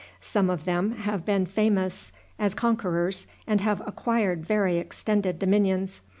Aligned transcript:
Some 0.19 0.49
of 0.49 0.65
them 0.65 0.93
have 0.93 1.25
been 1.25 1.45
famous 1.45 2.11
as 2.39 2.55
conquerors, 2.55 3.27
and 3.45 3.61
have 3.61 3.87
acquired 3.87 4.47
very 4.47 4.77
extended 4.79 5.37
dominions. 5.37 6.01